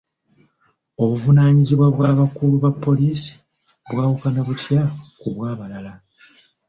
[1.01, 3.33] Obuvunaanyizibwa bw'abakulu ba poliisi
[3.91, 4.81] bwawukana butya
[5.19, 5.93] ku bwabalala?